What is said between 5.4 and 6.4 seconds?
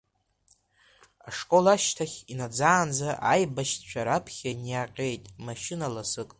машьына ласык.